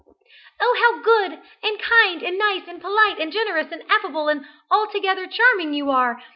"Oh, 0.59 0.77
how 0.81 1.03
good, 1.03 1.39
and 1.61 1.79
kind, 1.79 2.23
and 2.23 2.35
nice, 2.39 2.63
and 2.67 2.81
polite, 2.81 3.19
and 3.19 3.31
generous, 3.31 3.71
and 3.71 3.83
affable, 3.87 4.29
and 4.29 4.43
altogether 4.71 5.27
charming 5.27 5.75
you 5.75 5.91
are! 5.91 6.19